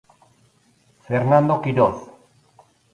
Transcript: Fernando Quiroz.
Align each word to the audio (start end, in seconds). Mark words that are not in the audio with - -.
Fernando 1.05 1.59
Quiroz. 1.61 1.97